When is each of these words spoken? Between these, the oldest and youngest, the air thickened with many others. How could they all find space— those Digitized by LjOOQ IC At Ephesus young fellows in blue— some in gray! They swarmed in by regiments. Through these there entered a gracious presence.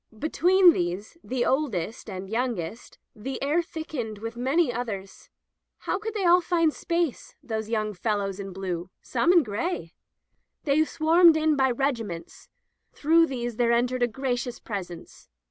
Between 0.17 0.73
these, 0.73 1.19
the 1.23 1.45
oldest 1.45 2.09
and 2.09 2.27
youngest, 2.27 2.97
the 3.15 3.39
air 3.43 3.61
thickened 3.61 4.17
with 4.17 4.35
many 4.35 4.73
others. 4.73 5.29
How 5.77 5.99
could 5.99 6.15
they 6.15 6.25
all 6.25 6.41
find 6.41 6.73
space— 6.73 7.35
those 7.43 7.65
Digitized 7.67 7.69
by 7.69 7.69
LjOOQ 7.69 7.69
IC 7.69 7.69
At 7.69 7.69
Ephesus 7.69 7.71
young 7.71 7.93
fellows 8.15 8.39
in 8.39 8.51
blue— 8.53 8.89
some 9.13 9.31
in 9.33 9.43
gray! 9.43 9.93
They 10.63 10.83
swarmed 10.85 11.37
in 11.37 11.55
by 11.55 11.69
regiments. 11.69 12.49
Through 12.91 13.27
these 13.27 13.57
there 13.57 13.71
entered 13.71 14.01
a 14.01 14.07
gracious 14.07 14.59
presence. 14.59 15.29